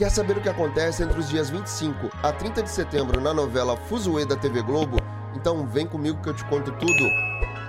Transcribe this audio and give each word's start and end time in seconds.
Quer 0.00 0.10
saber 0.10 0.38
o 0.38 0.40
que 0.40 0.48
acontece 0.48 1.02
entre 1.02 1.20
os 1.20 1.28
dias 1.28 1.50
25 1.50 2.08
a 2.22 2.32
30 2.32 2.62
de 2.62 2.70
setembro 2.70 3.20
na 3.20 3.34
novela 3.34 3.76
Fuzue 3.76 4.24
da 4.24 4.34
TV 4.34 4.62
Globo? 4.62 4.96
Então 5.36 5.66
vem 5.66 5.86
comigo 5.86 6.22
que 6.22 6.30
eu 6.30 6.32
te 6.32 6.42
conto 6.46 6.72
tudo 6.72 7.10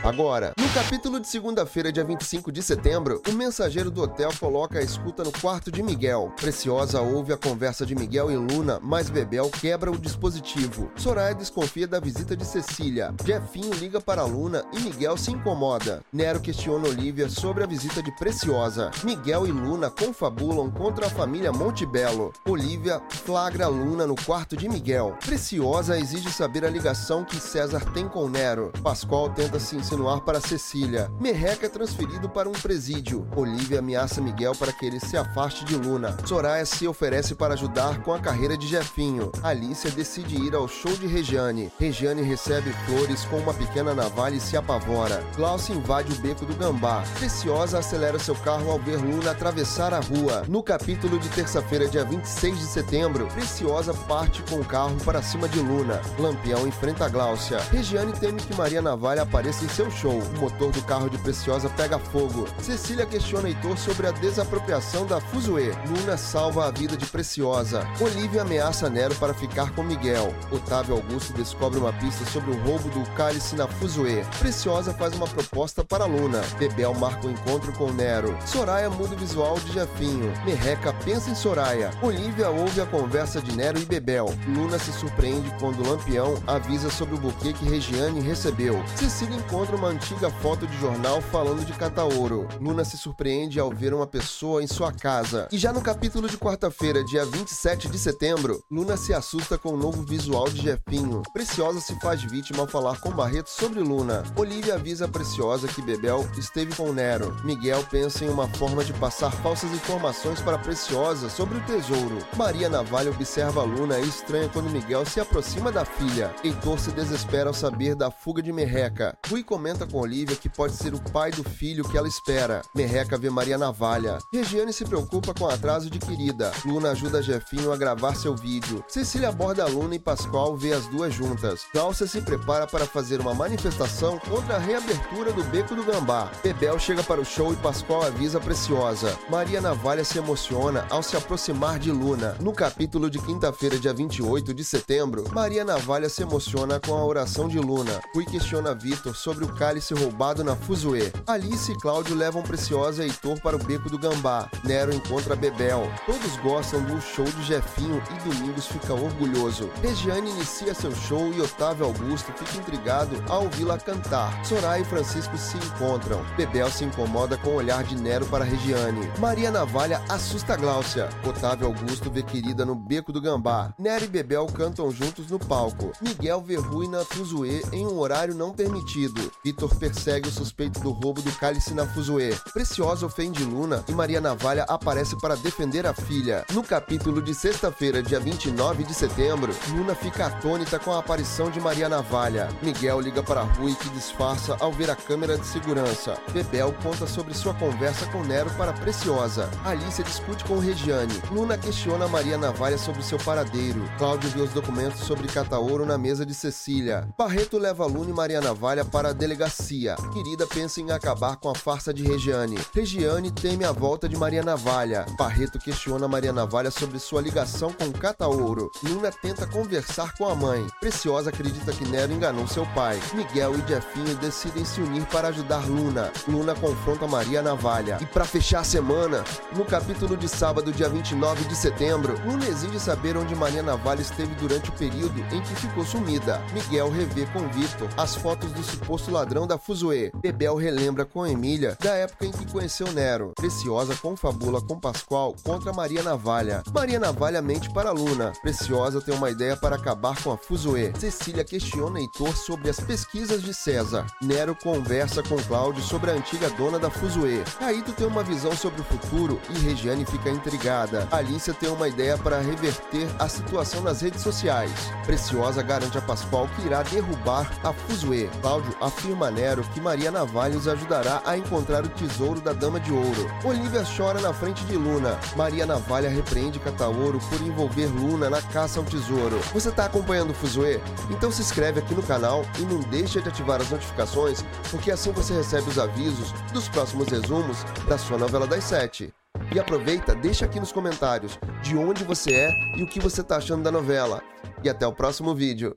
Agora, 0.04 0.52
no 0.58 0.68
capítulo 0.70 1.20
de 1.20 1.28
segunda-feira, 1.28 1.92
dia 1.92 2.04
25 2.04 2.52
de 2.52 2.64
setembro, 2.64 3.22
o 3.30 3.34
mensageiro 3.34 3.92
do 3.92 4.02
hotel 4.02 4.32
coloca 4.40 4.80
a 4.80 4.82
escuta 4.82 5.24
no 5.24 5.32
quarto 5.32 5.72
de 5.72 5.84
Miguel. 5.84 6.34
Preciosa 6.38 7.00
ouve 7.00 7.32
a 7.34 7.38
conversa 7.38 7.86
de 7.86 7.94
Miguel 7.94 8.32
e 8.32 8.36
Luna, 8.36 8.80
mas 8.82 9.12
Bebel 9.12 9.48
quebra 9.52 9.92
o 9.92 9.98
dispositivo. 10.00 10.92
Soraya 10.96 11.36
desconfia 11.36 11.88
da 11.88 12.00
visita 12.00 12.36
de 12.36 12.44
Cecília. 12.44 13.14
Jefinho 13.24 13.76
liga 13.76 14.02
para 14.02 14.24
Luna 14.24 14.66
e 14.74 14.80
Miguel 14.80 15.16
se 15.18 15.30
incomoda. 15.30 16.02
Nero 16.12 16.40
questiona 16.40 16.88
Olivia 16.88 17.30
sobre 17.30 17.64
a 17.64 17.68
visita 17.68 18.02
de 18.02 18.12
Preciosa. 18.18 18.90
Miguel 19.04 19.46
e 19.46 19.52
Luna 19.52 19.92
confabulam 19.92 20.72
contra 20.72 21.06
a 21.06 21.12
família 21.12 21.52
Montebello. 21.52 22.34
Olivia 22.48 23.00
flagra 23.08 23.68
Luna 23.68 24.08
no 24.08 24.16
quarto 24.16 24.58
de 24.58 24.68
Miguel. 24.68 25.16
Preciosa 25.24 26.00
exige 26.00 26.32
saber 26.32 26.66
a 26.66 26.70
ligação 26.72 27.24
que 27.24 27.40
César 27.40 27.86
tem 27.94 28.08
com 28.08 28.28
Nero. 28.28 28.72
Pascoal 28.82 29.30
tenta 29.30 29.60
se 29.60 29.76
insinuar 29.92 30.22
para 30.22 30.40
Cecília. 30.40 31.12
Merreca 31.20 31.66
é 31.66 31.70
transferido 31.70 32.30
para 32.30 32.48
um 32.48 32.54
presídio. 32.54 33.28
Olivia 33.36 33.80
ameaça 33.80 34.22
Miguel 34.22 34.56
para 34.56 34.72
que 34.72 34.86
ele 34.86 35.02
se 35.02 35.18
afaste 35.18 35.66
de 35.66 35.76
Luna. 35.76 36.16
Soraya 36.26 36.66
se 36.66 36.88
oferece 36.88 37.36
para 37.36 37.56
ajudar 37.56 38.02
com 38.02 38.14
a 38.14 38.20
carreira 38.20 38.58
de 38.58 38.68
Jefinho. 38.68 39.32
Alicia 39.44 39.92
decide 39.92 40.36
ir 40.36 40.56
ao 40.56 40.68
show 40.68 40.96
de 40.96 41.08
Regiane. 41.08 41.72
Regiane 41.78 42.22
recebe 42.22 42.72
flores 42.86 43.26
com 43.26 43.38
uma 43.40 43.54
pequena 43.54 43.94
navalha 43.94 44.36
e 44.36 44.40
se 44.40 44.56
apavora. 44.56 45.22
Glaucio 45.36 45.76
invade 45.76 46.14
o 46.14 46.22
beco 46.22 46.46
do 46.46 46.56
Gambá. 46.56 47.04
Preciosa 47.18 47.80
acelera 47.80 48.18
seu 48.18 48.36
carro 48.36 48.72
ao 48.72 48.80
ver 48.80 48.98
Luna 48.98 49.32
atravessar 49.32 49.94
a 49.94 50.00
rua. 50.00 50.46
No 50.48 50.64
capítulo 50.64 51.20
de 51.20 51.28
terça-feira, 51.30 51.88
dia 51.88 52.06
26 52.06 52.60
de 52.60 52.66
setembro, 52.66 53.28
Preciosa 53.28 53.94
parte 53.94 54.42
com 54.44 54.56
o 54.56 54.66
carro 54.66 54.96
para 55.04 55.22
cima 55.22 55.50
de 55.50 55.60
Luna. 55.60 56.02
Lampião 56.18 56.66
enfrenta 56.66 57.10
Gláucia. 57.10 57.60
Regiane 57.72 58.14
teme 58.14 58.40
que 58.40 58.56
Maria 58.56 58.82
Navalha 58.82 59.24
apareça 59.24 59.66
em 59.66 59.70
seu 59.70 59.81
seu 59.82 59.90
show, 59.90 60.20
o 60.20 60.40
motor 60.40 60.72
do 60.72 60.84
carro 60.84 61.10
de 61.10 61.18
Preciosa 61.18 61.68
pega 61.70 61.98
fogo. 61.98 62.48
Cecília 62.60 63.06
questiona 63.06 63.48
Heitor 63.48 63.78
sobre 63.78 64.06
a 64.06 64.12
desapropriação 64.12 65.08
da 65.08 65.20
Fuzue. 65.20 65.72
Luna 65.88 66.18
salva 66.18 66.68
a 66.68 66.72
vida 66.72 66.96
de 66.96 67.06
Preciosa. 67.08 67.88
Olivia 68.00 68.44
ameaça 68.44 68.90
Nero 68.90 69.16
para 69.16 69.34
ficar 69.34 69.72
com 69.72 69.82
Miguel. 69.82 70.36
Otávio 70.52 70.96
Augusto 70.96 71.34
descobre 71.34 71.80
uma 71.80 71.94
pista 71.94 72.24
sobre 72.26 72.52
o 72.52 72.62
roubo 72.64 72.90
do 72.90 73.10
cálice 73.12 73.56
na 73.56 73.68
Fuzue. 73.68 74.24
Preciosa 74.40 74.94
faz 74.94 75.16
uma 75.16 75.28
proposta 75.28 75.84
para 75.84 76.06
Luna. 76.06 76.42
Bebel 76.60 76.94
marca 76.94 77.26
o 77.26 77.30
um 77.30 77.34
encontro 77.34 77.72
com 77.74 77.92
Nero. 77.92 78.38
Soraya 78.46 78.90
muda 78.90 79.16
o 79.16 79.18
visual 79.18 79.58
de 79.60 79.74
Jafinho. 79.74 80.32
Merreca 80.46 80.94
pensa 81.06 81.32
em 81.32 81.36
Soraya. 81.36 81.92
Olivia 82.04 82.50
ouve 82.50 82.82
a 82.82 82.86
conversa 82.86 83.42
de 83.42 83.56
Nero 83.56 83.80
e 83.80 83.86
Bebel. 83.86 84.28
Luna 84.48 84.78
se 84.78 84.92
surpreende 84.92 85.52
quando 85.60 85.88
Lampião 85.88 86.36
avisa 86.46 86.92
sobre 86.92 87.16
o 87.16 87.20
buquê 87.20 87.54
que 87.54 87.66
Regiane 87.66 88.20
recebeu. 88.20 88.84
Cecília 88.96 89.38
encontra 89.38 89.71
encontra 89.72 89.76
uma 89.76 89.88
antiga 89.88 90.30
foto 90.30 90.68
de 90.68 90.78
jornal 90.78 91.22
falando 91.22 91.66
de 91.66 91.74
Cataoro. 91.74 92.48
Luna 92.60 92.84
se 92.84 92.98
surpreende 92.98 93.60
ao 93.60 93.70
ver 93.70 93.94
uma 93.94 94.06
pessoa 94.06 94.64
em 94.64 94.68
sua 94.68 94.92
casa. 94.92 95.48
E 95.52 95.58
já 95.58 95.72
no 95.72 95.82
capítulo 95.82 96.28
de 96.28 96.38
quarta-feira, 96.38 97.04
dia 97.04 97.26
27 97.26 97.88
de 97.88 97.98
setembro, 97.98 98.64
Luna 98.70 98.98
se 98.98 99.14
assusta 99.14 99.58
com 99.58 99.70
o 99.70 99.78
novo 99.78 100.04
visual 100.04 100.50
de 100.50 100.62
Jefinho. 100.62 101.22
Preciosa 101.34 101.80
se 101.80 101.98
faz 102.00 102.22
vítima 102.24 102.60
ao 102.60 102.68
falar 102.68 103.00
com 103.00 103.12
Barreto 103.12 103.50
sobre 103.50 103.80
Luna. 103.80 104.24
Olivia 104.36 104.76
avisa 104.76 105.06
a 105.06 105.08
Preciosa 105.08 105.68
que 105.68 105.82
Bebel 105.82 106.28
esteve 106.38 106.76
com 106.76 106.92
Nero. 106.92 107.36
Miguel 107.44 107.84
pensa 107.90 108.26
em 108.26 108.30
uma 108.30 108.48
forma 108.50 108.84
de 108.84 108.94
passar 108.94 109.32
falsas 109.32 109.72
informações 109.72 110.42
para 110.42 110.58
Preciosa 110.58 111.30
sobre 111.30 111.58
o 111.58 111.62
tesouro. 111.62 112.18
Maria 112.36 112.70
Navalha 112.70 113.12
observa 113.12 113.64
Luna 113.64 114.00
e 114.00 114.08
estranha 114.08 114.50
quando 114.50 114.70
Miguel 114.70 115.06
se 115.06 115.20
aproxima 115.20 115.72
da 115.72 115.86
filha. 115.86 116.34
Heitor 116.44 116.80
se 116.80 116.92
desespera 116.92 117.50
ao 117.50 117.54
saber 117.54 117.96
da 117.96 118.12
fuga 118.12 118.42
de 118.42 118.52
Merreca. 118.52 119.18
Rui 119.30 119.44
comenta 119.62 119.86
com 119.86 120.00
Olivia 120.00 120.36
que 120.36 120.50
pode 120.50 120.74
ser 120.74 120.92
o 120.92 121.00
pai 121.12 121.30
do 121.30 121.44
filho 121.44 121.88
que 121.88 121.96
ela 121.96 122.08
espera. 122.08 122.64
Merreca 122.74 123.16
vê 123.16 123.30
Maria 123.30 123.60
Navalha. 123.60 124.18
Regiane 124.34 124.74
se 124.74 124.84
preocupa 124.84 125.36
com 125.36 125.44
o 125.44 125.50
atraso 125.50 125.88
de 125.88 126.00
querida. 126.00 126.52
Luna 126.66 126.90
ajuda 126.90 127.22
Jefinho 127.22 127.72
a 127.72 127.78
gravar 127.78 128.16
seu 128.16 128.36
vídeo. 128.36 128.84
Cecília 128.88 129.30
aborda 129.30 129.68
Luna 129.68 129.94
e 129.94 130.00
Pascoal 130.00 130.58
vê 130.58 130.74
as 130.74 130.88
duas 130.88 131.14
juntas. 131.14 131.62
Cláudia 131.72 132.08
se 132.08 132.22
prepara 132.22 132.66
para 132.66 132.88
fazer 132.88 133.22
uma 133.22 133.36
manifestação 133.36 134.18
contra 134.18 134.56
a 134.56 134.60
reabertura 134.60 135.32
do 135.32 135.44
Beco 135.44 135.76
do 135.76 135.84
Gambá. 135.84 136.32
Bebel 136.42 136.80
chega 136.80 137.04
para 137.04 137.22
o 137.22 137.26
show 137.26 137.54
e 137.54 137.58
Pascoal 137.58 138.02
avisa 138.02 138.40
Preciosa. 138.40 139.16
Maria 139.30 139.62
Navalha 139.62 140.04
se 140.04 140.18
emociona 140.18 140.88
ao 140.90 141.04
se 141.04 141.16
aproximar 141.16 141.78
de 141.78 141.92
Luna. 141.92 142.36
No 142.40 142.52
capítulo 142.52 143.12
de 143.12 143.20
quinta-feira, 143.20 143.78
dia 143.78 143.94
28 143.94 144.56
de 144.56 144.64
setembro, 144.64 145.26
Maria 145.32 145.64
Navalha 145.64 146.10
se 146.10 146.24
emociona 146.24 146.80
com 146.80 146.96
a 146.96 147.06
oração 147.06 147.48
de 147.48 147.60
Luna. 147.60 148.02
Rui 148.16 148.26
questiona 148.26 148.74
Vitor 148.74 149.16
sobre 149.16 149.46
o 149.46 149.51
cálice 149.52 149.94
roubado 149.94 150.44
na 150.44 150.56
Fuzue. 150.56 151.12
Alice 151.28 151.72
e 151.72 151.76
Cláudio 151.76 152.16
levam 152.16 152.42
Preciosa 152.42 153.04
e 153.04 153.08
Heitor 153.08 153.40
para 153.42 153.56
o 153.56 153.64
Beco 153.64 153.90
do 153.90 154.00
Gambá. 154.00 154.50
Nero 154.64 154.94
encontra 154.94 155.36
Bebel. 155.36 155.92
Todos 156.06 156.36
gostam 156.38 156.82
do 156.84 157.00
show 157.00 157.26
de 157.26 157.44
Jefinho 157.44 158.02
e 158.10 158.30
Domingos 158.30 158.66
fica 158.66 158.94
orgulhoso. 158.94 159.70
Regiane 159.82 160.32
inicia 160.32 160.74
seu 160.74 160.96
show 160.96 161.32
e 161.34 161.42
Otávio 161.42 161.86
Augusto 161.86 162.34
fica 162.34 162.58
intrigado 162.58 163.16
ao 163.30 163.44
ouvi-la 163.44 163.78
cantar. 163.78 164.44
Soraya 164.46 164.82
e 164.82 164.86
Francisco 164.86 165.38
se 165.38 165.58
encontram. 165.58 166.24
Bebel 166.38 166.70
se 166.72 166.86
incomoda 166.86 167.38
com 167.38 167.50
o 167.50 167.56
olhar 167.56 167.84
de 167.84 167.96
Nero 167.96 168.26
para 168.28 168.46
Regiane. 168.46 169.12
Maria 169.20 169.52
Navalha 169.52 170.02
assusta 170.10 170.56
Gláucia. 170.56 171.10
Otávio 171.28 171.68
Augusto 171.68 172.10
vê 172.10 172.24
querida 172.24 172.66
no 172.66 172.76
Beco 172.76 173.12
do 173.12 173.22
Gambá. 173.22 173.74
Nero 173.78 174.06
e 174.06 174.08
Bebel 174.08 174.46
cantam 174.48 174.90
juntos 174.92 175.28
no 175.28 175.38
palco. 175.38 175.92
Miguel 176.02 176.42
vê 176.42 176.56
Rui 176.56 176.88
na 176.88 177.04
Fuzue 177.04 177.62
em 177.72 177.86
um 177.86 178.00
horário 178.00 178.34
não 178.34 178.54
permitido. 178.54 179.32
Vitor 179.44 179.74
persegue 179.76 180.30
o 180.30 180.32
suspeito 180.32 180.80
do 180.82 180.92
roubo 180.92 181.20
do 181.20 181.32
cálice 181.32 181.74
na 181.74 181.88
Fuzue. 181.88 182.36
Preciosa 182.54 183.08
ofende 183.08 183.44
Luna 183.44 183.84
e 183.88 183.92
Maria 183.92 184.22
Navalha 184.22 184.64
aparece 184.70 185.20
para 185.20 185.36
defender 185.36 185.88
a 185.88 185.94
filha. 185.96 186.46
No 186.54 186.62
capítulo 186.62 187.22
de 187.24 187.34
sexta-feira, 187.34 188.04
dia 188.04 188.20
29 188.20 188.84
de 188.84 188.94
setembro, 188.94 189.52
Luna 189.70 189.96
fica 189.96 190.28
atônita 190.28 190.78
com 190.78 190.92
a 190.92 191.00
aparição 191.00 191.50
de 191.50 191.60
Maria 191.60 191.90
Navalha. 191.90 192.50
Miguel 192.62 193.00
liga 193.00 193.24
para 193.24 193.42
Rui 193.42 193.74
que 193.74 193.90
disfarça 193.90 194.56
ao 194.60 194.72
ver 194.72 194.92
a 194.92 194.96
câmera 194.96 195.36
de 195.36 195.48
segurança. 195.48 196.20
Bebel 196.32 196.72
conta 196.84 197.08
sobre 197.08 197.34
sua 197.34 197.56
conversa 197.56 198.06
com 198.12 198.24
Nero 198.24 198.52
para 198.52 198.74
Preciosa. 198.74 199.50
Alice 199.66 200.04
discute 200.04 200.44
com 200.46 200.60
Regiane. 200.60 201.20
Luna 201.32 201.58
questiona 201.58 202.08
Maria 202.08 202.38
Navalha 202.38 202.78
sobre 202.78 203.02
seu 203.02 203.18
paradeiro. 203.18 203.90
Cláudio 203.98 204.30
vê 204.30 204.42
os 204.42 204.52
documentos 204.52 205.02
sobre 205.02 205.28
Cataoro 205.28 205.84
na 205.84 205.98
mesa 205.98 206.24
de 206.24 206.36
Cecília. 206.36 207.08
Barreto 207.18 207.58
leva 207.58 207.88
Luna 207.88 208.12
e 208.12 208.14
Maria 208.14 208.40
Navalha 208.40 208.86
para 208.86 209.14
delegacia. 209.22 209.96
Querida 210.12 210.48
pensa 210.48 210.82
em 210.82 210.90
acabar 210.90 211.36
com 211.36 211.48
a 211.48 211.54
farsa 211.54 211.94
de 211.94 212.02
Regiane. 212.04 212.58
Regiane 212.74 213.30
teme 213.30 213.64
a 213.64 213.72
volta 213.72 214.10
de 214.10 214.18
Maria 214.18 214.42
Navalha. 214.42 215.06
Barreto 215.16 215.60
questiona 215.60 216.08
Maria 216.08 216.34
Navalha 216.34 216.72
sobre 216.72 216.98
sua 216.98 217.22
ligação 217.22 217.72
com 217.72 217.92
Cataouro. 217.92 218.72
Luna 218.84 219.12
tenta 219.12 219.46
conversar 219.46 220.16
com 220.18 220.28
a 220.28 220.34
mãe. 220.34 220.66
Preciosa 220.80 221.30
acredita 221.30 221.72
que 221.72 221.88
Nero 221.88 222.12
enganou 222.12 222.48
seu 222.48 222.66
pai. 222.74 223.00
Miguel 223.14 223.54
e 223.60 223.68
Jefinho 223.68 224.16
decidem 224.16 224.66
se 224.66 224.82
unir 224.82 225.06
para 225.06 225.28
ajudar 225.28 225.68
Luna. 225.68 226.12
Luna 226.28 226.56
confronta 226.56 227.08
Maria 227.08 227.44
Navalha. 227.44 228.00
E 228.02 228.08
para 228.08 228.26
fechar 228.26 228.62
a 228.62 228.64
semana, 228.64 229.24
no 229.56 229.64
capítulo 229.66 230.18
de 230.18 230.28
sábado, 230.28 230.72
dia 230.72 230.90
29 230.90 231.46
de 231.46 231.56
setembro, 231.56 232.20
Luna 232.26 232.48
exige 232.48 232.80
saber 232.80 233.16
onde 233.16 233.36
Maria 233.36 233.62
Navalha 233.62 234.02
esteve 234.02 234.34
durante 234.36 234.72
o 234.72 234.74
período 234.74 235.20
em 235.32 235.42
que 235.42 235.56
ficou 235.56 235.86
sumida. 235.86 236.42
Miguel 236.54 236.90
revê 236.90 237.28
com 237.28 237.48
Vitor 237.50 237.88
as 237.96 238.16
fotos 238.16 238.52
do 238.54 238.64
suposto 238.64 239.11
ladrão 239.12 239.46
da 239.46 239.58
Fuzue. 239.58 240.12
Bebel 240.16 240.56
relembra 240.56 241.06
com 241.06 241.28
Emília 241.28 241.78
da 241.80 241.94
época 241.94 242.26
em 242.26 242.32
que 242.32 242.50
conheceu 242.52 242.92
Nero. 242.92 243.34
Preciosa 243.36 243.96
confabula 243.96 244.62
com 244.62 244.80
Pascoal 244.80 245.36
contra 245.44 245.74
Maria 245.74 246.02
Navalha. 246.02 246.64
Maria 246.74 247.00
Navalha 247.00 247.42
mente 247.42 247.70
para 247.72 247.92
Luna. 247.92 248.32
Preciosa 248.42 249.02
tem 249.02 249.14
uma 249.14 249.30
ideia 249.30 249.58
para 249.58 249.76
acabar 249.76 250.22
com 250.24 250.32
a 250.32 250.38
Fuzue. 250.38 250.94
Cecília 250.98 251.44
questiona 251.44 252.00
Heitor 252.00 252.36
sobre 252.36 252.70
as 252.70 252.80
pesquisas 252.80 253.44
de 253.44 253.54
César. 253.54 254.06
Nero 254.22 254.56
conversa 254.56 255.22
com 255.22 255.36
Cláudio 255.44 255.84
sobre 255.84 256.12
a 256.12 256.14
antiga 256.14 256.50
dona 256.52 256.80
da 256.80 256.90
Fuzue. 256.90 257.44
Caíto 257.60 257.92
tem 257.92 258.08
uma 258.08 258.24
visão 258.24 258.56
sobre 258.56 258.82
o 258.82 258.86
futuro 258.86 259.40
e 259.50 259.60
Regiane 259.60 260.06
fica 260.06 260.30
intrigada. 260.30 261.08
Alicia 261.12 261.54
tem 261.54 261.70
uma 261.70 261.88
ideia 261.88 262.18
para 262.18 262.40
reverter 262.40 263.08
a 263.20 263.28
situação 263.28 263.82
nas 263.82 264.02
redes 264.02 264.22
sociais. 264.22 264.72
Preciosa 265.06 265.62
garante 265.62 265.98
a 265.98 266.02
Pascoal 266.02 266.48
que 266.56 266.66
irá 266.66 266.84
derrubar 266.84 267.52
a 267.64 267.74
Fuzue. 267.74 268.30
Cláudio 268.42 268.76
afirma 268.80 269.01
a 269.24 269.32
Nero 269.32 269.64
que 269.74 269.82
Maria 269.82 270.12
Navalha 270.12 270.56
os 270.56 270.68
ajudará 270.68 271.24
a 271.26 271.36
encontrar 271.36 271.84
o 271.84 271.90
tesouro 271.90 272.40
da 272.40 272.54
Dama 272.54 272.80
de 272.80 272.94
Ouro. 272.94 273.32
Olivia 273.44 273.84
chora 273.98 274.22
na 274.22 274.32
frente 274.32 274.64
de 274.66 274.78
Luna. 274.78 275.20
Maria 275.36 275.66
Navalha 275.66 276.08
repreende 276.08 276.60
Cataoro 276.60 277.20
por 277.20 277.42
envolver 277.42 277.88
Luna 277.88 278.30
na 278.30 278.42
caça 278.42 278.80
ao 278.80 278.86
tesouro. 278.86 279.40
Você 279.54 279.70
está 279.70 279.86
acompanhando 279.86 280.32
o 280.32 280.34
Fuzue? 280.36 280.80
Então 281.10 281.32
se 281.32 281.42
inscreve 281.42 281.80
aqui 281.80 281.96
no 281.96 282.04
canal 282.04 282.46
e 282.60 282.62
não 282.62 282.80
deixe 282.80 283.20
de 283.20 283.28
ativar 283.28 283.60
as 283.60 283.72
notificações, 283.72 284.46
porque 284.70 284.92
assim 284.92 285.12
você 285.12 285.34
recebe 285.34 285.68
os 285.68 285.80
avisos 285.80 286.32
dos 286.54 286.70
próximos 286.70 287.08
resumos 287.08 287.64
da 287.90 287.98
sua 287.98 288.20
novela 288.20 288.46
das 288.46 288.64
sete. 288.64 289.12
E 289.54 289.60
aproveita, 289.60 290.14
deixa 290.14 290.46
aqui 290.46 290.60
nos 290.60 290.72
comentários 290.72 291.40
de 291.64 291.76
onde 291.76 292.04
você 292.04 292.34
é 292.34 292.52
e 292.78 292.84
o 292.84 292.88
que 292.88 293.00
você 293.00 293.24
tá 293.24 293.38
achando 293.38 293.64
da 293.64 293.72
novela. 293.72 294.22
E 294.64 294.70
até 294.70 294.86
o 294.86 294.94
próximo 294.94 295.34
vídeo. 295.34 295.76